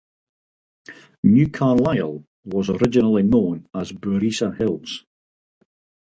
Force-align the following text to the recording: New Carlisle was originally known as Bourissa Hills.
New 1.23 1.51
Carlisle 1.51 2.25
was 2.45 2.71
originally 2.71 3.21
known 3.21 3.67
as 3.75 3.91
Bourissa 3.91 4.49
Hills. 4.57 5.05